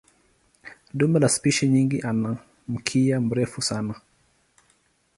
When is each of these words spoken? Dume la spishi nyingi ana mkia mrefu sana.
Dume 0.93 1.19
la 1.19 1.29
spishi 1.29 1.67
nyingi 1.67 1.99
ana 2.01 2.37
mkia 2.67 3.21
mrefu 3.21 3.61
sana. 3.61 4.01